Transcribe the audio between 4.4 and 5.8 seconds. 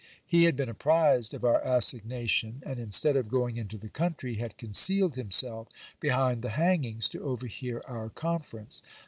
concealed himself